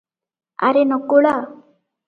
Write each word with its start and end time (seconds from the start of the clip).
ଆରେ 0.69 0.83
ନକୁଳା! 0.93 1.37